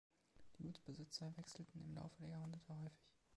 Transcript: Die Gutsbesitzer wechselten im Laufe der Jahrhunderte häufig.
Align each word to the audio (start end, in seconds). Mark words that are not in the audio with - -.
Die 0.57 0.63
Gutsbesitzer 0.63 1.31
wechselten 1.37 1.79
im 1.83 1.93
Laufe 1.93 2.15
der 2.21 2.29
Jahrhunderte 2.29 2.75
häufig. 2.79 3.05